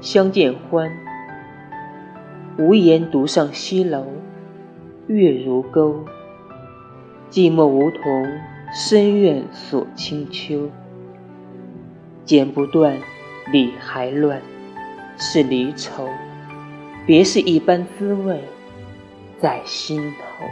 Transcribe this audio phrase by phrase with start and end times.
[0.00, 0.90] 相见欢。
[2.56, 4.06] 无言独上西楼
[5.06, 6.04] 月如钩。
[7.30, 8.40] 寂寞梧桐
[8.72, 10.70] 深院锁清秋。
[12.24, 12.98] 剪不断
[13.50, 14.40] 理还乱
[15.16, 16.08] 是离愁。
[17.06, 18.40] 别是一般滋味
[19.38, 20.44] 在心头。